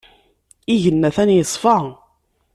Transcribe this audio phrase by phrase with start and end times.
[0.73, 1.77] Igenni atan yeṣfa.